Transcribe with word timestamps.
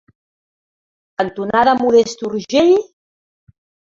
cantonada 1.19 1.75
Modest 1.81 2.25
Urgell? 2.29 2.73